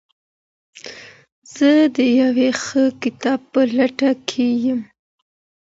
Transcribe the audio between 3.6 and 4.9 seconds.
لټه کي یم.